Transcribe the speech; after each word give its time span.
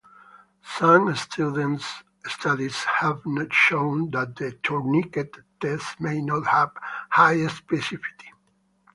Some 0.79 1.15
studies 1.15 1.85
have 2.85 3.21
shown 3.51 4.09
that 4.09 4.35
the 4.35 4.53
tourniquet 4.63 5.37
test 5.59 6.01
may 6.01 6.21
not 6.21 6.47
have 6.47 6.71
high 7.11 7.35
specificity. 7.45 8.31